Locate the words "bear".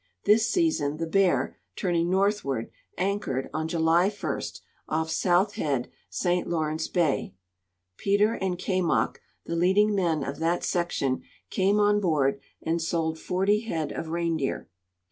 1.05-1.57